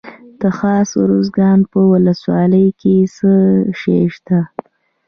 د 0.39 0.41
خاص 0.57 0.89
ارزګان 1.03 1.59
په 1.71 1.79
ولسوالۍ 1.91 2.67
کې 2.81 2.95
څه 3.15 3.31
شی 3.79 3.99
شته؟ 4.15 4.39